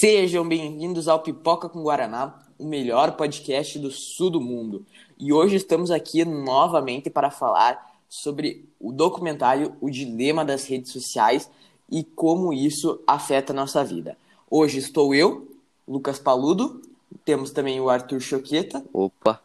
Sejam 0.00 0.48
bem-vindos 0.48 1.08
ao 1.08 1.20
Pipoca 1.20 1.68
com 1.68 1.82
Guaraná, 1.82 2.42
o 2.58 2.64
melhor 2.64 3.18
podcast 3.18 3.78
do 3.78 3.90
sul 3.90 4.30
do 4.30 4.40
mundo. 4.40 4.86
E 5.18 5.30
hoje 5.30 5.56
estamos 5.56 5.90
aqui 5.90 6.24
novamente 6.24 7.10
para 7.10 7.30
falar 7.30 8.00
sobre 8.08 8.66
o 8.80 8.92
documentário 8.92 9.76
O 9.78 9.90
Dilema 9.90 10.42
das 10.42 10.64
Redes 10.64 10.90
Sociais 10.90 11.50
e 11.92 12.02
como 12.02 12.50
isso 12.50 12.98
afeta 13.06 13.52
a 13.52 13.54
nossa 13.54 13.84
vida. 13.84 14.16
Hoje 14.50 14.78
estou 14.78 15.14
eu, 15.14 15.54
Lucas 15.86 16.18
Paludo, 16.18 16.80
temos 17.22 17.50
também 17.50 17.78
o 17.78 17.90
Arthur 17.90 18.20
Choqueta. 18.20 18.82
Opa! 18.94 19.38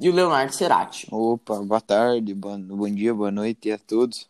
E 0.00 0.10
o 0.10 0.12
Leonardo 0.12 0.52
Cerati. 0.52 1.06
Opa, 1.12 1.60
boa 1.62 1.80
tarde, 1.80 2.34
bom, 2.34 2.60
bom 2.60 2.90
dia, 2.90 3.14
boa 3.14 3.30
noite 3.30 3.70
a 3.70 3.78
todos. 3.78 4.28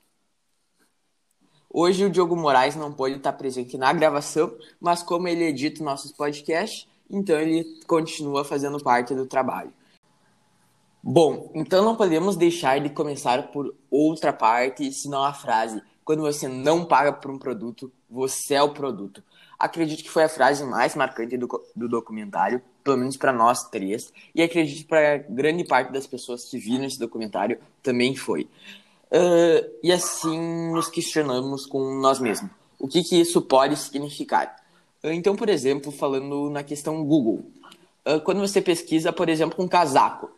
Hoje 1.76 2.04
o 2.04 2.08
Diogo 2.08 2.36
Moraes 2.36 2.76
não 2.76 2.92
pôde 2.92 3.16
estar 3.16 3.32
presente 3.32 3.76
na 3.76 3.92
gravação, 3.92 4.54
mas 4.80 5.02
como 5.02 5.26
ele 5.26 5.42
edita 5.42 5.82
nossos 5.82 6.12
podcasts, 6.12 6.86
então 7.10 7.36
ele 7.36 7.64
continua 7.84 8.44
fazendo 8.44 8.80
parte 8.80 9.12
do 9.12 9.26
trabalho. 9.26 9.72
Bom, 11.02 11.50
então 11.52 11.84
não 11.84 11.96
podemos 11.96 12.36
deixar 12.36 12.78
de 12.78 12.90
começar 12.90 13.50
por 13.50 13.74
outra 13.90 14.32
parte, 14.32 14.92
senão 14.92 15.24
a 15.24 15.32
frase: 15.32 15.82
quando 16.04 16.22
você 16.22 16.46
não 16.46 16.84
paga 16.84 17.12
por 17.12 17.28
um 17.28 17.40
produto, 17.40 17.90
você 18.08 18.54
é 18.54 18.62
o 18.62 18.72
produto. 18.72 19.20
Acredito 19.58 20.04
que 20.04 20.10
foi 20.10 20.22
a 20.22 20.28
frase 20.28 20.62
mais 20.62 20.94
marcante 20.94 21.36
do, 21.36 21.48
do 21.74 21.88
documentário, 21.88 22.62
pelo 22.84 22.98
menos 22.98 23.16
para 23.16 23.32
nós 23.32 23.68
três, 23.68 24.12
e 24.32 24.40
acredito 24.44 24.86
para 24.86 25.16
grande 25.16 25.64
parte 25.64 25.92
das 25.92 26.06
pessoas 26.06 26.44
que 26.44 26.56
viram 26.56 26.84
esse 26.84 27.00
documentário 27.00 27.58
também 27.82 28.14
foi. 28.14 28.48
Uh, 29.14 29.78
e 29.82 29.92
assim 29.92 30.72
nos 30.72 30.88
questionamos 30.88 31.66
com 31.66 31.94
nós 32.00 32.18
mesmos. 32.18 32.50
O 32.78 32.88
que, 32.88 33.04
que 33.04 33.20
isso 33.20 33.40
pode 33.40 33.76
significar? 33.76 34.56
Uh, 35.02 35.12
então, 35.12 35.36
por 35.36 35.48
exemplo, 35.48 35.92
falando 35.92 36.50
na 36.50 36.64
questão 36.64 37.04
Google. 37.04 37.44
Uh, 38.04 38.20
quando 38.24 38.40
você 38.40 38.60
pesquisa, 38.60 39.12
por 39.12 39.28
exemplo, 39.28 39.64
um 39.64 39.68
casaco, 39.68 40.30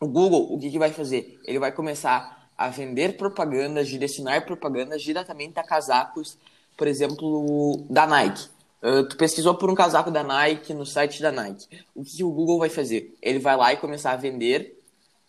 o 0.00 0.08
Google, 0.08 0.52
o 0.52 0.58
que, 0.58 0.70
que 0.70 0.78
vai 0.78 0.90
fazer? 0.90 1.40
Ele 1.44 1.58
vai 1.58 1.70
começar 1.70 2.50
a 2.58 2.68
vender 2.68 3.16
propagandas, 3.16 3.88
direcionar 3.88 4.44
propagandas 4.44 5.00
diretamente 5.02 5.58
a 5.58 5.62
casacos 5.62 6.36
por 6.76 6.86
exemplo, 6.86 7.84
da 7.88 8.06
Nike. 8.06 8.48
Uh, 8.82 9.08
tu 9.08 9.16
pesquisou 9.16 9.54
por 9.54 9.70
um 9.70 9.74
casaco 9.74 10.10
da 10.10 10.22
Nike 10.22 10.74
no 10.74 10.84
site 10.84 11.22
da 11.22 11.32
Nike. 11.32 11.66
O 11.94 12.04
que, 12.04 12.18
que 12.18 12.24
o 12.24 12.30
Google 12.30 12.58
vai 12.58 12.68
fazer? 12.68 13.14
Ele 13.22 13.38
vai 13.38 13.56
lá 13.56 13.72
e 13.72 13.78
começar 13.78 14.12
a 14.12 14.16
vender 14.16 14.78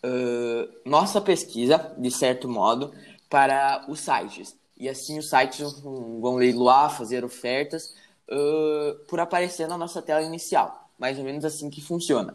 uh, 0.04 0.88
nossa 0.88 1.20
pesquisa, 1.20 1.94
de 1.96 2.10
certo 2.10 2.48
modo, 2.48 2.92
para 3.28 3.84
os 3.88 4.00
sites. 4.00 4.56
E 4.78 4.88
assim 4.88 5.18
os 5.18 5.28
sites 5.28 5.80
vão 5.80 6.36
leiloar, 6.36 6.96
fazer 6.96 7.24
ofertas 7.24 7.94
uh, 8.28 8.94
por 9.08 9.20
aparecer 9.20 9.66
na 9.68 9.78
nossa 9.78 10.02
tela 10.02 10.22
inicial. 10.22 10.90
Mais 10.98 11.18
ou 11.18 11.24
menos 11.24 11.44
assim 11.44 11.70
que 11.70 11.80
funciona. 11.80 12.34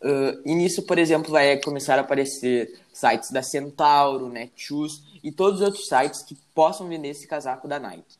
Uh, 0.00 0.40
e 0.44 0.54
nisso, 0.54 0.82
por 0.82 0.98
exemplo, 0.98 1.30
vai 1.30 1.56
começar 1.58 1.98
a 1.98 2.02
aparecer 2.02 2.78
sites 2.92 3.30
da 3.30 3.42
Centauro, 3.42 4.28
Netshoes 4.28 5.02
e 5.22 5.32
todos 5.32 5.60
os 5.60 5.66
outros 5.66 5.86
sites 5.86 6.22
que 6.22 6.36
possam 6.54 6.88
vender 6.88 7.08
esse 7.08 7.26
casaco 7.26 7.66
da 7.66 7.78
Nike 7.78 8.18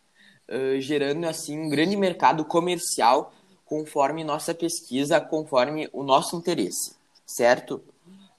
uh, 0.48 0.80
gerando 0.80 1.24
assim 1.26 1.58
um 1.58 1.68
grande 1.68 1.96
mercado 1.96 2.44
comercial 2.44 3.32
conforme 3.64 4.22
nossa 4.22 4.54
pesquisa, 4.54 5.20
conforme 5.20 5.88
o 5.92 6.02
nosso 6.02 6.36
interesse, 6.36 6.94
certo? 7.26 7.82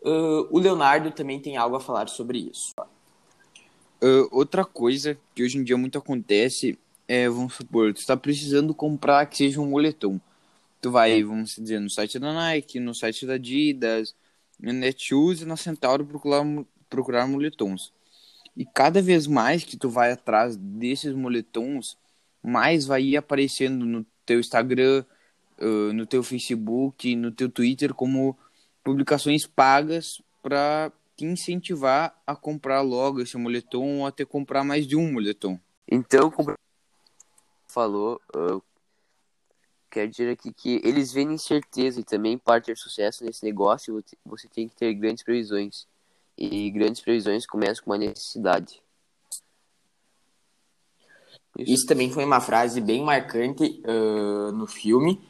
Uh, 0.06 0.48
o 0.52 0.59
Leonardo 0.59 1.09
também 1.11 1.39
tem 1.39 1.58
algo 1.58 1.75
a 1.75 1.80
falar 1.80 2.08
sobre 2.08 2.38
isso. 2.38 2.73
Uh, 4.02 4.30
outra 4.31 4.64
coisa 4.64 5.17
que 5.34 5.44
hoje 5.44 5.58
em 5.58 5.64
dia 5.64 5.75
muito 5.75 5.98
acontece 5.98 6.78
é, 7.08 7.30
vamos 7.30 7.53
supor, 7.53 7.94
tu 7.94 8.00
está 8.00 8.17
precisando 8.17 8.73
comprar 8.73 9.26
que 9.28 9.38
seja 9.38 9.61
um 9.61 9.70
moletom. 9.70 10.20
Tu 10.82 10.92
vai, 10.92 11.23
vamos 11.23 11.55
dizer, 11.55 11.80
no 11.80 11.89
site 11.89 12.20
da 12.20 12.33
Nike, 12.33 12.80
no 12.80 12.94
site 12.94 13.26
da 13.26 13.36
Adidas, 13.36 14.15
no 14.60 14.73
Netshoes 14.73 15.42
e 15.42 15.45
na 15.45 15.55
Centauro 15.55 16.05
procurar, 16.05 16.44
procurar 16.89 17.27
moletons. 17.27 17.94
E 18.58 18.65
cada 18.65 19.02
vez 19.02 19.27
mais 19.27 19.64
que 19.64 19.77
tu 19.77 19.89
vai 19.89 20.11
atrás 20.11 20.55
desses 20.55 21.14
moletons, 21.14 21.98
mais 22.42 22.86
vai 22.86 23.04
ir 23.04 23.17
aparecendo 23.17 23.86
no 23.86 24.05
teu 24.26 24.39
Instagram, 24.39 25.04
uh, 25.60 25.94
no 25.94 26.05
teu 26.05 26.23
Facebook, 26.23 27.15
no 27.15 27.32
teu 27.32 27.49
Twitter 27.49 27.94
como 27.94 28.38
publicações 28.85 29.47
pagas 29.47 30.21
para 30.43 30.91
te 31.17 31.25
incentivar 31.25 32.15
a 32.25 32.35
comprar 32.35 32.81
logo 32.81 33.19
esse 33.19 33.35
moletom 33.35 34.01
ou 34.01 34.05
até 34.05 34.23
comprar 34.23 34.63
mais 34.63 34.85
de 34.85 34.95
um 34.95 35.11
moletom. 35.11 35.59
Então, 35.87 36.29
como 36.29 36.53
falou, 37.67 38.21
uh, 38.35 38.61
quero 39.89 40.09
dizer 40.09 40.29
aqui 40.29 40.53
que 40.53 40.79
eles 40.83 41.11
veem 41.11 41.33
incerteza 41.33 41.99
e 41.99 42.03
também 42.03 42.37
para 42.37 42.61
ter 42.61 42.77
sucesso 42.77 43.25
nesse 43.25 43.43
negócio 43.43 44.03
você 44.23 44.47
tem 44.47 44.67
que 44.67 44.75
ter 44.75 44.93
grandes 44.93 45.23
previsões 45.23 45.87
e 46.37 46.69
grandes 46.69 47.02
previsões 47.02 47.47
começam 47.47 47.83
com 47.83 47.89
uma 47.89 47.97
necessidade. 47.97 48.83
Isso. 51.57 51.71
Isso 51.73 51.85
também 51.87 52.11
foi 52.11 52.23
uma 52.23 52.39
frase 52.39 52.79
bem 52.79 53.03
marcante 53.03 53.81
uh, 53.87 54.52
no 54.52 54.67
filme, 54.67 55.25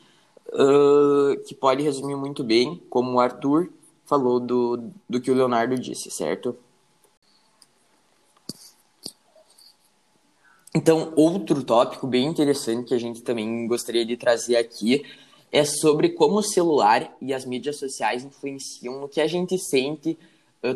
que 1.47 1.55
pode 1.55 1.83
resumir 1.83 2.15
muito 2.15 2.43
bem 2.43 2.81
como 2.89 3.13
o 3.13 3.19
Arthur 3.19 3.69
falou 4.05 4.39
do, 4.39 4.89
do 5.09 5.19
que 5.19 5.31
o 5.31 5.35
Leonardo 5.35 5.75
disse, 5.75 6.11
certo? 6.11 6.55
Então, 10.73 11.13
outro 11.15 11.63
tópico 11.63 12.05
bem 12.05 12.25
interessante 12.27 12.89
que 12.89 12.93
a 12.93 12.99
gente 12.99 13.21
também 13.21 13.65
gostaria 13.65 14.05
de 14.05 14.17
trazer 14.17 14.57
aqui 14.57 15.03
é 15.51 15.63
sobre 15.63 16.09
como 16.09 16.39
o 16.39 16.43
celular 16.43 17.15
e 17.21 17.33
as 17.33 17.45
mídias 17.45 17.79
sociais 17.79 18.25
influenciam 18.25 18.99
no 18.99 19.07
que 19.07 19.21
a 19.21 19.27
gente 19.27 19.57
sente 19.57 20.17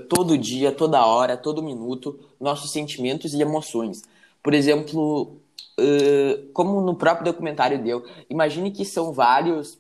todo 0.08 0.38
dia, 0.38 0.72
toda 0.72 1.06
hora, 1.06 1.36
todo 1.36 1.64
minuto, 1.64 2.20
nossos 2.40 2.72
sentimentos 2.72 3.34
e 3.34 3.42
emoções. 3.42 4.02
Por 4.44 4.54
exemplo, 4.54 5.38
como 6.54 6.82
no 6.82 6.96
próprio 6.96 7.32
documentário 7.32 7.82
deu, 7.84 8.06
imagine 8.30 8.72
que 8.72 8.86
são 8.86 9.12
vários 9.12 9.80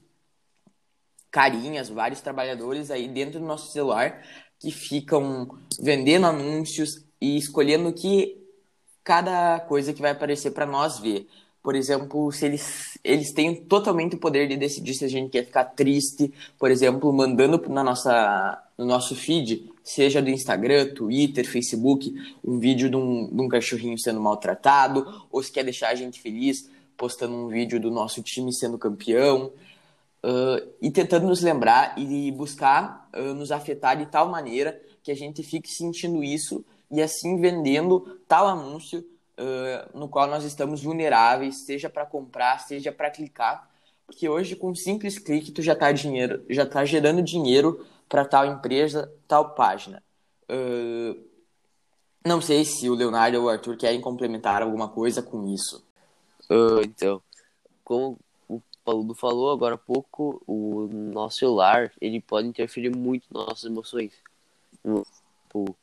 carinhas, 1.32 1.90
vários 1.90 2.22
trabalhadores 2.22 2.90
aí 2.90 3.08
dentro 3.08 3.40
do 3.40 3.46
nosso 3.46 3.72
celular 3.72 4.22
que 4.60 4.72
ficam 4.72 5.58
vendendo 5.80 6.26
anúncios 6.26 7.06
e 7.22 7.38
escolhendo 7.38 7.94
que 7.94 8.38
cada 9.04 9.60
coisa 9.62 9.94
que 9.94 10.02
vai 10.02 10.12
aparecer 10.12 10.52
para 10.52 10.66
nós 10.66 11.00
ver. 11.00 11.28
Por 11.62 11.76
exemplo, 11.76 12.32
se 12.32 12.46
eles, 12.46 12.98
eles 13.04 13.32
têm 13.34 13.56
totalmente 13.56 14.16
o 14.16 14.20
poder 14.20 14.48
de 14.48 14.56
decidir 14.56 14.94
se 14.94 15.06
a 15.06 15.10
gente 15.10 15.32
quer 15.32 15.46
ficar 15.46 15.66
triste, 15.66 16.34
por 16.58 16.72
exemplo, 16.72 17.12
mandando 17.12 17.62
na 17.70 17.84
nossa, 17.84 18.64
no 18.80 18.86
nosso 18.86 19.14
feed, 19.14 19.70
seja 19.84 20.22
do 20.22 20.30
Instagram, 20.30 20.94
Twitter, 20.94 21.46
Facebook, 21.46 22.14
um 22.42 22.58
vídeo 22.58 22.90
de 22.90 22.96
um, 22.96 23.28
de 23.28 23.42
um 23.42 23.50
cachorrinho 23.50 24.00
sendo 24.00 24.22
maltratado, 24.22 25.28
ou 25.30 25.44
se 25.44 25.52
quer 25.52 25.66
deixar 25.66 25.90
a 25.90 25.96
gente 25.96 26.22
feliz, 26.22 26.72
postando 26.96 27.36
um 27.36 27.50
vídeo 27.50 27.78
do 27.78 27.92
nosso 27.92 28.24
time 28.24 28.54
sendo 28.54 28.78
campeão, 28.78 29.52
uh, 30.24 30.66
e 30.82 30.90
tentando 30.90 31.28
nos 31.28 31.42
lembrar 31.42 32.00
e 32.00 32.32
buscar 32.32 33.10
uh, 33.14 33.34
nos 33.34 33.52
afetar 33.52 33.98
de 33.98 34.06
tal 34.06 34.30
maneira 34.30 34.82
que 35.04 35.12
a 35.12 35.16
gente 35.16 35.44
fique 35.44 35.70
sentindo 35.70 36.24
isso 36.24 36.64
e 36.90 37.02
assim 37.02 37.36
vendendo 37.42 38.18
tal 38.30 38.48
anúncio 38.48 39.00
uh, 39.38 39.98
no 39.98 40.08
qual 40.08 40.26
nós 40.26 40.46
estamos 40.46 40.82
vulneráveis, 40.82 41.66
seja 41.66 41.90
para 41.90 42.06
comprar, 42.06 42.60
seja 42.60 42.94
para 42.94 43.12
clicar, 43.12 43.70
porque 44.08 44.30
hoje 44.30 44.56
com 44.56 44.70
um 44.70 44.76
simples 44.76 45.20
clique 45.20 45.52
tu 45.52 45.62
já 45.62 45.74
está 45.74 45.92
dinheiro, 45.92 46.46
já 46.50 46.66
tá 46.66 46.86
gerando 46.86 47.22
dinheiro 47.22 47.86
para 48.10 48.26
tal 48.26 48.46
empresa, 48.48 49.14
tal 49.28 49.54
página. 49.54 50.04
Uh, 50.50 51.24
não 52.26 52.42
sei 52.42 52.66
se 52.66 52.90
o 52.90 52.96
Leonardo 52.96 53.38
ou 53.38 53.46
o 53.46 53.50
Arthur 53.50 53.78
querem 53.78 54.02
complementar 54.02 54.62
alguma 54.62 54.90
coisa 54.90 55.22
com 55.22 55.48
isso. 55.48 55.84
Uh, 56.50 56.82
então, 56.84 57.22
como 57.84 58.18
o 58.48 58.60
Paludo 58.84 59.14
falou 59.14 59.52
agora 59.52 59.76
há 59.76 59.78
pouco, 59.78 60.42
o 60.48 60.88
nosso 60.92 61.38
celular 61.38 61.92
ele 62.02 62.20
pode 62.20 62.48
interferir 62.48 62.90
muito 62.90 63.26
nas 63.32 63.46
nossas 63.46 63.64
emoções. 63.66 64.12
Tipo, 65.44 65.78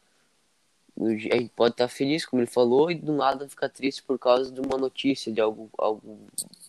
a 1.01 1.11
gente 1.11 1.53
pode 1.55 1.75
estar 1.75 1.89
feliz, 1.89 2.25
como 2.25 2.43
ele 2.43 2.51
falou, 2.51 2.91
e 2.91 2.95
do 2.95 3.13
nada 3.13 3.49
ficar 3.49 3.69
triste 3.69 4.03
por 4.03 4.19
causa 4.19 4.51
de 4.51 4.61
uma 4.61 4.77
notícia, 4.79 5.33
de 5.33 5.41
algo, 5.41 5.71
algo 5.79 6.19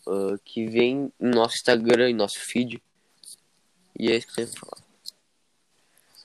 uh, 0.06 0.38
que 0.44 0.68
vem 0.68 1.12
no 1.20 1.32
nosso 1.32 1.56
Instagram, 1.56 2.10
em 2.10 2.14
nosso 2.14 2.40
feed. 2.40 2.82
E 3.98 4.12
é 4.12 4.18
isso 4.18 4.28
que 4.28 4.42
eu 4.42 4.46
tenho 4.46 4.60
falar. 4.60 4.87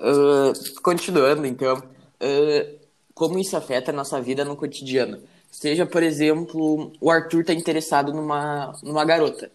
Uh, 0.03 0.81
continuando, 0.83 1.47
então, 1.47 1.79
uh, 1.79 2.79
como 3.15 3.39
isso 3.39 3.57
afeta 3.57 3.93
a 3.93 3.95
nossa 3.95 4.21
vida 4.21 4.45
no 4.45 4.57
cotidiano? 4.57 5.23
Seja, 5.51 5.87
por 5.87 6.03
exemplo, 6.03 6.93
o 7.01 7.11
Arthur 7.11 7.43
está 7.43 7.55
interessado 7.55 8.13
numa, 8.13 8.75
numa 8.83 9.05
garota, 9.05 9.51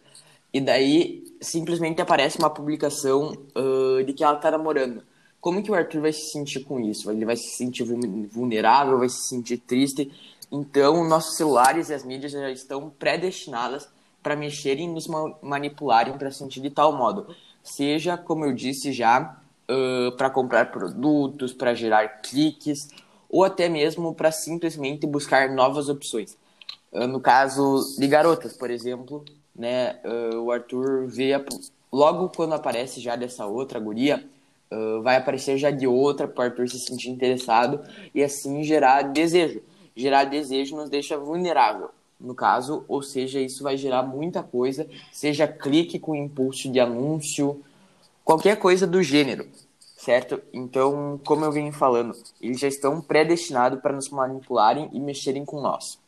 e 0.54 0.62
daí 0.62 1.26
simplesmente 1.42 2.02
aparece 2.02 2.38
uma 2.40 2.50
publicação 2.50 3.36
de 4.06 4.14
que 4.14 4.24
ela 4.24 4.38
está 4.38 4.50
namorando 4.52 5.04
como 5.40 5.64
que 5.64 5.72
o 5.72 5.76
Arthur 5.76 6.02
vai 6.02 6.12
se 6.12 6.32
sentir 6.32 6.62
com 6.66 6.80
isso? 6.80 7.10
Ele 7.12 7.26
vai 7.26 7.36
se 7.36 7.56
sentir 7.56 7.84
vulnerável, 8.30 9.00
vai 9.00 9.10
se 9.10 9.30
sentir 9.30 9.58
triste. 9.58 10.12
Então, 10.52 11.08
nossos 11.08 11.38
celulares 11.38 11.90
e 11.90 11.94
as 11.94 12.04
mídias 12.04 12.32
já 12.32 12.50
estão 12.52 12.90
predestinadas 12.90 13.88
para 14.22 14.36
mexerem 14.36 14.90
e 14.90 14.94
nos 14.94 15.08
manipularem 15.42 16.18
para 16.18 16.32
sentir 16.32 16.60
de 16.60 16.70
tal 16.70 16.92
modo. 16.92 17.34
Seja, 17.64 18.18
como 18.18 18.46
eu 18.46 18.54
disse 18.54 18.92
já, 18.92 19.40
uh, 19.70 20.12
para 20.18 20.30
comprar 20.30 20.72
produtos, 20.72 21.54
para 21.54 21.74
gerar 21.74 22.22
cliques, 22.22 22.88
ou 23.30 23.44
até 23.44 23.68
mesmo 23.70 24.14
para 24.14 24.32
simplesmente 24.32 25.06
buscar 25.06 25.50
novas 25.50 25.90
opções. 25.90 26.38
Uh, 26.92 27.08
no 27.08 27.20
caso 27.20 27.96
de 28.00 28.08
garotas, 28.08 28.56
por 28.56 28.70
exemplo, 28.72 29.24
né, 29.56 30.00
uh, 30.06 30.38
o 30.38 30.52
Arthur 30.52 31.08
vê 31.08 31.34
a, 31.34 31.44
logo 31.92 32.30
quando 32.30 32.54
aparece 32.54 33.02
já 33.02 33.16
dessa 33.16 33.46
outra 33.46 33.80
guria, 33.80 34.24
uh, 34.72 35.02
vai 35.02 35.18
aparecer 35.18 35.58
já 35.58 35.72
de 35.72 35.88
outra 35.88 36.28
para 36.28 36.44
o 36.44 36.46
Arthur 36.46 36.70
se 36.70 36.80
sentir 36.80 37.10
interessado 37.10 37.82
e 38.14 38.24
assim 38.24 38.64
gerar 38.64 39.02
desejo. 39.02 39.62
Gerar 39.96 40.26
desejo 40.26 40.76
nos 40.76 40.92
deixa 40.92 41.18
vulnerável, 41.18 41.90
no 42.20 42.36
caso, 42.36 42.86
ou 42.88 43.02
seja, 43.02 43.40
isso 43.40 43.64
vai 43.64 43.76
gerar 43.76 44.04
muita 44.04 44.44
coisa, 44.44 44.88
seja 45.12 45.48
clique 45.48 45.98
com 45.98 46.16
impulso 46.16 46.72
de 46.72 46.80
anúncio, 46.80 47.64
qualquer 48.28 48.58
coisa 48.58 48.86
do 48.86 49.02
gênero 49.02 49.48
certo? 50.08 50.42
Então, 50.54 51.20
como 51.26 51.44
eu 51.44 51.52
venho 51.52 51.74
falando, 51.74 52.16
eles 52.40 52.62
já 52.62 52.68
estão 52.70 53.02
predestinados 53.02 53.82
para 53.82 53.92
nos 53.92 54.10
manipularem 54.10 54.90
e 54.94 55.02
mexerem 55.02 55.44
com 55.44 55.60
nós. 55.60 56.00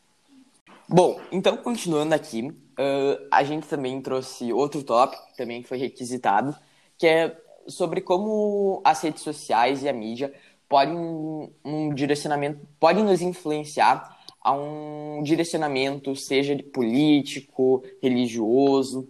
Bom, 0.88 1.20
então 1.30 1.54
continuando 1.58 2.14
aqui, 2.14 2.48
uh, 2.48 3.26
a 3.30 3.44
gente 3.44 3.66
também 3.66 4.00
trouxe 4.00 4.54
outro 4.54 4.82
tópico 4.82 5.22
também 5.36 5.60
que 5.62 5.68
foi 5.68 5.76
requisitado, 5.76 6.56
que 6.96 7.06
é 7.06 7.36
sobre 7.66 8.00
como 8.00 8.80
as 8.82 9.02
redes 9.02 9.22
sociais 9.22 9.82
e 9.82 9.88
a 9.88 9.92
mídia 9.92 10.32
podem 10.66 11.52
um 11.62 11.94
direcionamento, 11.94 12.60
podem 12.78 13.04
nos 13.04 13.20
influenciar 13.20 14.18
a 14.40 14.54
um 14.54 15.22
direcionamento, 15.22 16.16
seja 16.16 16.56
político, 16.72 17.84
religioso, 18.02 19.08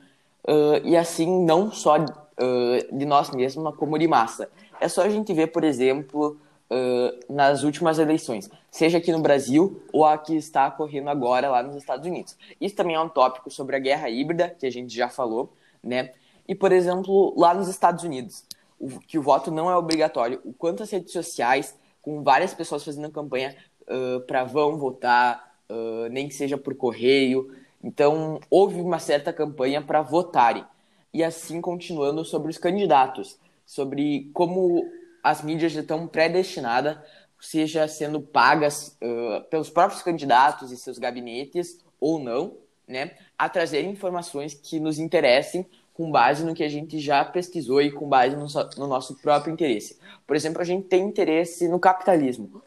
uh, 0.48 0.84
e 0.84 0.96
assim 0.96 1.44
não 1.44 1.70
só 1.70 1.96
uh, 2.40 2.96
de 2.96 3.04
nós 3.04 3.30
mesmos, 3.30 3.74
como 3.76 3.98
de 3.98 4.08
massa. 4.08 4.50
É 4.80 4.88
só 4.88 5.02
a 5.02 5.08
gente 5.08 5.32
ver, 5.34 5.48
por 5.48 5.62
exemplo, 5.62 6.38
uh, 6.70 7.32
nas 7.32 7.62
últimas 7.62 7.98
eleições, 7.98 8.50
seja 8.70 8.98
aqui 8.98 9.12
no 9.12 9.20
Brasil 9.20 9.82
ou 9.92 10.04
a 10.04 10.16
que 10.16 10.34
está 10.34 10.68
ocorrendo 10.68 11.10
agora 11.10 11.50
lá 11.50 11.62
nos 11.62 11.76
Estados 11.76 12.06
Unidos. 12.06 12.36
Isso 12.60 12.74
também 12.74 12.96
é 12.96 13.00
um 13.00 13.08
tópico 13.08 13.50
sobre 13.50 13.76
a 13.76 13.78
guerra 13.78 14.08
híbrida, 14.08 14.48
que 14.58 14.66
a 14.66 14.72
gente 14.72 14.94
já 14.94 15.08
falou, 15.08 15.52
né? 15.82 16.12
E, 16.48 16.54
por 16.54 16.72
exemplo, 16.72 17.34
lá 17.36 17.54
nos 17.54 17.68
Estados 17.68 18.02
Unidos, 18.02 18.44
o, 18.78 18.98
que 19.00 19.18
o 19.18 19.22
voto 19.22 19.50
não 19.50 19.70
é 19.70 19.76
obrigatório, 19.76 20.40
o 20.44 20.52
quanto 20.52 20.82
as 20.82 20.90
redes 20.90 21.12
sociais, 21.12 21.78
com 22.02 22.22
várias 22.22 22.54
pessoas 22.54 22.84
fazendo 22.84 23.10
campanha 23.10 23.54
uh, 23.82 24.20
para 24.22 24.44
vão 24.44 24.78
votar, 24.78 25.48
nem 26.10 26.26
que 26.26 26.34
seja 26.34 26.58
por 26.58 26.74
correio. 26.74 27.54
Então, 27.80 28.40
houve 28.50 28.80
uma 28.80 28.98
certa 28.98 29.32
campanha 29.32 29.80
para 29.80 30.02
votarem. 30.02 30.64
E 31.12 31.24
assim, 31.24 31.60
continuando 31.60 32.24
sobre 32.24 32.50
os 32.50 32.58
candidatos 32.58 33.38
sobre 33.70 34.28
como 34.34 34.84
as 35.22 35.44
mídias 35.44 35.72
estão 35.76 36.04
predestinadas, 36.08 36.98
seja 37.40 37.86
sendo 37.86 38.20
pagas 38.20 38.98
uh, 39.00 39.44
pelos 39.48 39.70
próprios 39.70 40.02
candidatos 40.02 40.72
e 40.72 40.76
seus 40.76 40.98
gabinetes 40.98 41.78
ou 42.00 42.18
não, 42.18 42.56
né, 42.88 43.12
a 43.38 43.48
trazer 43.48 43.84
informações 43.84 44.54
que 44.54 44.80
nos 44.80 44.98
interessem 44.98 45.64
com 45.94 46.10
base 46.10 46.44
no 46.44 46.52
que 46.52 46.64
a 46.64 46.68
gente 46.68 46.98
já 46.98 47.24
pesquisou 47.24 47.80
e 47.80 47.92
com 47.92 48.08
base 48.08 48.34
no, 48.34 48.46
no 48.76 48.88
nosso 48.88 49.14
próprio 49.22 49.52
interesse. 49.52 50.00
Por 50.26 50.34
exemplo, 50.34 50.60
a 50.60 50.64
gente 50.64 50.88
tem 50.88 51.04
interesse 51.04 51.68
no 51.68 51.78
capitalismo. 51.78 52.60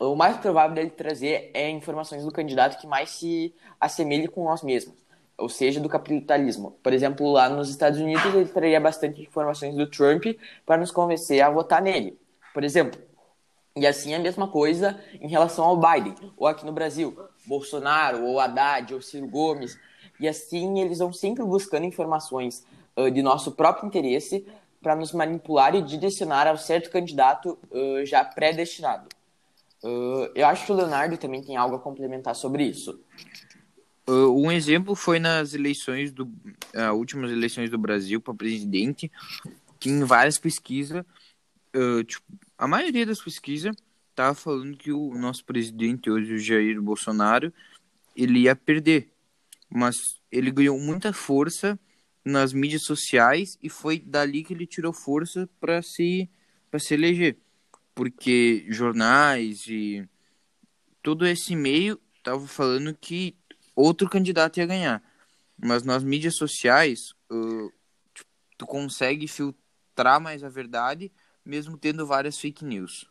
O 0.00 0.16
mais 0.16 0.38
provável 0.38 0.74
dele 0.74 0.90
trazer 0.90 1.52
é 1.54 1.70
informações 1.70 2.24
do 2.24 2.32
candidato 2.32 2.80
que 2.80 2.86
mais 2.86 3.10
se 3.10 3.54
assemelhe 3.80 4.26
com 4.26 4.42
nós 4.42 4.60
mesmos 4.60 5.07
ou 5.38 5.48
seja, 5.48 5.80
do 5.80 5.88
capitalismo. 5.88 6.72
Por 6.82 6.92
exemplo, 6.92 7.30
lá 7.30 7.48
nos 7.48 7.70
Estados 7.70 8.00
Unidos, 8.00 8.34
ele 8.34 8.46
traria 8.46 8.80
bastante 8.80 9.22
informações 9.22 9.74
do 9.76 9.88
Trump 9.88 10.24
para 10.66 10.76
nos 10.76 10.90
convencer 10.90 11.40
a 11.40 11.48
votar 11.48 11.80
nele, 11.80 12.18
por 12.52 12.64
exemplo. 12.64 13.00
E 13.76 13.86
assim 13.86 14.12
a 14.12 14.18
mesma 14.18 14.48
coisa 14.48 14.98
em 15.20 15.28
relação 15.28 15.64
ao 15.64 15.76
Biden, 15.76 16.14
ou 16.36 16.48
aqui 16.48 16.66
no 16.66 16.72
Brasil, 16.72 17.16
Bolsonaro, 17.46 18.24
ou 18.24 18.40
Haddad, 18.40 18.92
ou 18.92 19.00
Ciro 19.00 19.28
Gomes. 19.28 19.78
E 20.18 20.26
assim 20.26 20.80
eles 20.80 20.98
vão 20.98 21.12
sempre 21.12 21.44
buscando 21.44 21.84
informações 21.84 22.66
uh, 22.96 23.08
de 23.08 23.22
nosso 23.22 23.52
próprio 23.52 23.86
interesse 23.86 24.44
para 24.82 24.96
nos 24.96 25.12
manipular 25.12 25.76
e 25.76 25.82
direcionar 25.82 26.48
ao 26.48 26.56
certo 26.56 26.90
candidato 26.90 27.56
uh, 27.70 28.04
já 28.04 28.24
predestinado. 28.24 29.08
Uh, 29.84 30.28
eu 30.34 30.44
acho 30.48 30.66
que 30.66 30.72
o 30.72 30.74
Leonardo 30.74 31.16
também 31.16 31.40
tem 31.40 31.56
algo 31.56 31.76
a 31.76 31.78
complementar 31.78 32.34
sobre 32.34 32.64
isso. 32.64 33.00
Uh, 34.08 34.32
um 34.42 34.50
exemplo 34.50 34.94
foi 34.94 35.18
nas 35.18 35.52
eleições 35.52 36.10
do 36.10 36.24
uh, 36.24 36.94
últimas 36.94 37.30
eleições 37.30 37.68
do 37.68 37.76
Brasil 37.76 38.18
para 38.22 38.32
presidente, 38.32 39.12
que 39.78 39.90
em 39.90 40.02
várias 40.02 40.38
pesquisas, 40.38 41.04
uh, 41.76 42.02
tipo, 42.02 42.24
a 42.56 42.66
maioria 42.66 43.04
das 43.04 43.20
pesquisas 43.20 43.76
estava 44.08 44.34
falando 44.34 44.78
que 44.78 44.90
o 44.90 45.12
nosso 45.12 45.44
presidente 45.44 46.10
hoje, 46.10 46.32
o 46.32 46.38
Jair 46.38 46.80
Bolsonaro, 46.80 47.52
ele 48.16 48.40
ia 48.40 48.56
perder, 48.56 49.12
mas 49.68 49.94
ele 50.32 50.50
ganhou 50.50 50.80
muita 50.80 51.12
força 51.12 51.78
nas 52.24 52.54
mídias 52.54 52.84
sociais 52.84 53.58
e 53.62 53.68
foi 53.68 53.98
dali 53.98 54.42
que 54.42 54.54
ele 54.54 54.66
tirou 54.66 54.92
força 54.94 55.46
para 55.60 55.82
se 55.82 56.30
para 56.70 56.80
se 56.80 56.94
eleger, 56.94 57.36
porque 57.94 58.64
jornais 58.70 59.66
e 59.68 60.08
todo 61.02 61.26
esse 61.26 61.54
meio 61.54 62.00
tava 62.22 62.46
falando 62.46 62.94
que 62.94 63.36
outro 63.82 64.08
candidato 64.08 64.58
ia 64.58 64.66
ganhar. 64.66 65.02
Mas 65.56 65.82
nas 65.82 66.02
mídias 66.02 66.34
sociais, 66.34 67.14
uh, 67.30 67.72
tu 68.56 68.66
consegue 68.66 69.26
filtrar 69.26 70.20
mais 70.20 70.42
a 70.42 70.48
verdade, 70.48 71.12
mesmo 71.44 71.76
tendo 71.76 72.06
várias 72.06 72.38
fake 72.38 72.64
news. 72.64 73.08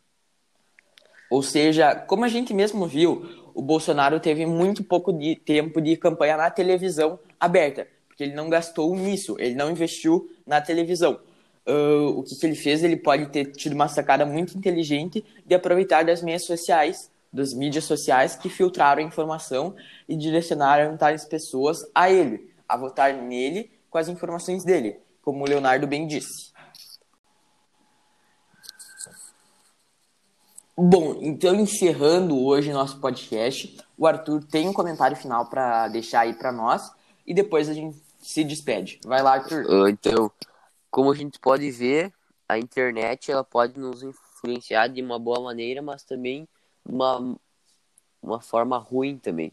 Ou 1.30 1.42
seja, 1.42 1.94
como 1.94 2.24
a 2.24 2.28
gente 2.28 2.54
mesmo 2.54 2.86
viu, 2.86 3.50
o 3.54 3.60
Bolsonaro 3.60 4.18
teve 4.18 4.46
muito 4.46 4.82
pouco 4.82 5.12
de 5.12 5.36
tempo 5.36 5.80
de 5.80 5.96
campanha 5.96 6.36
na 6.36 6.50
televisão 6.50 7.18
aberta, 7.38 7.86
porque 8.06 8.22
ele 8.22 8.34
não 8.34 8.48
gastou 8.48 8.94
nisso, 8.96 9.36
ele 9.38 9.54
não 9.54 9.70
investiu 9.70 10.30
na 10.46 10.60
televisão. 10.60 11.20
Uh, 11.66 12.18
o 12.18 12.22
que, 12.22 12.34
que 12.34 12.46
ele 12.46 12.54
fez? 12.54 12.82
Ele 12.82 12.96
pode 12.96 13.26
ter 13.26 13.52
tido 13.52 13.74
uma 13.74 13.88
sacada 13.88 14.24
muito 14.24 14.56
inteligente 14.56 15.22
de 15.44 15.54
aproveitar 15.54 16.02
das 16.02 16.22
meias 16.22 16.44
sociais 16.44 17.10
das 17.32 17.52
mídias 17.52 17.84
sociais 17.84 18.36
que 18.36 18.48
filtraram 18.48 19.02
a 19.02 19.06
informação 19.06 19.74
e 20.08 20.16
direcionaram 20.16 20.96
tais 20.96 21.24
pessoas 21.24 21.78
a 21.94 22.10
ele, 22.10 22.54
a 22.68 22.76
votar 22.76 23.12
nele 23.12 23.70
com 23.90 23.98
as 23.98 24.08
informações 24.08 24.64
dele, 24.64 24.98
como 25.22 25.44
o 25.44 25.48
Leonardo 25.48 25.86
bem 25.86 26.06
disse. 26.06 26.52
Bom, 30.80 31.18
então 31.20 31.56
encerrando 31.56 32.38
hoje 32.40 32.72
nosso 32.72 33.00
podcast, 33.00 33.76
o 33.96 34.06
Arthur 34.06 34.44
tem 34.44 34.68
um 34.68 34.72
comentário 34.72 35.16
final 35.16 35.50
para 35.50 35.88
deixar 35.88 36.20
aí 36.20 36.34
para 36.34 36.52
nós 36.52 36.88
e 37.26 37.34
depois 37.34 37.68
a 37.68 37.74
gente 37.74 38.00
se 38.20 38.44
despede. 38.44 39.00
Vai 39.04 39.20
lá, 39.20 39.34
Arthur. 39.34 39.88
Então, 39.88 40.30
como 40.88 41.10
a 41.10 41.16
gente 41.16 41.38
pode 41.40 41.68
ver, 41.72 42.12
a 42.48 42.58
internet 42.58 43.30
ela 43.30 43.42
pode 43.42 43.78
nos 43.78 44.04
influenciar 44.04 44.86
de 44.86 45.02
uma 45.02 45.18
boa 45.18 45.40
maneira, 45.40 45.82
mas 45.82 46.04
também 46.04 46.48
uma, 46.84 47.36
uma 48.22 48.40
forma 48.40 48.78
ruim 48.78 49.18
também. 49.18 49.52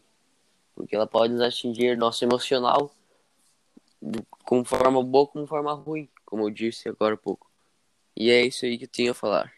Porque 0.76 0.96
ela 0.96 1.08
pode 1.08 1.34
nos 1.34 1.42
atingir 1.42 1.98
nosso 1.98 2.24
emocional 2.24 2.92
com 4.44 4.64
forma 4.64 5.04
boa 5.04 5.28
como 5.28 5.48
forma 5.48 5.74
ruim, 5.74 6.08
como 6.26 6.44
eu 6.44 6.50
disse 6.50 6.88
agora 6.88 7.16
há 7.16 7.18
pouco. 7.18 7.50
E 8.16 8.30
é 8.30 8.46
isso 8.46 8.66
aí 8.66 8.78
que 8.78 8.86
eu 8.86 8.90
tinha 8.90 9.12
a 9.12 9.16
falar. 9.16 9.52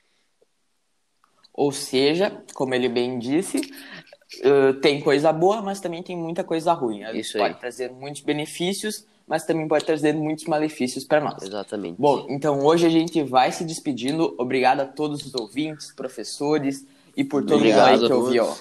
Ou 1.53 1.71
seja, 1.71 2.43
como 2.53 2.73
ele 2.73 2.87
bem 2.87 3.17
disse, 3.17 3.57
uh, 3.57 4.73
tem 4.79 5.01
coisa 5.01 5.33
boa, 5.33 5.61
mas 5.61 5.79
também 5.79 6.03
tem 6.03 6.15
muita 6.15 6.43
coisa 6.43 6.71
ruim. 6.73 7.01
Isso 7.15 7.37
pode 7.37 7.55
aí. 7.55 7.59
trazer 7.59 7.91
muitos 7.91 8.21
benefícios, 8.21 9.05
mas 9.27 9.45
também 9.45 9.67
pode 9.67 9.83
trazer 9.83 10.13
muitos 10.13 10.45
malefícios 10.45 11.03
para 11.03 11.19
nós. 11.19 11.41
Exatamente. 11.41 11.99
Bom, 11.99 12.27
então 12.29 12.63
hoje 12.63 12.85
a 12.85 12.89
gente 12.89 13.21
vai 13.23 13.51
se 13.51 13.65
despedindo. 13.65 14.35
Obrigado 14.37 14.81
a 14.81 14.85
todos 14.85 15.25
os 15.25 15.33
ouvintes, 15.33 15.91
professores, 15.91 16.85
e 17.17 17.23
por 17.23 17.43
todo 17.43 17.59
mundo 17.59 17.79
aí 17.79 17.99
que 17.99 18.13
ouviu. 18.13 18.55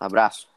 Abraço. 0.00 0.48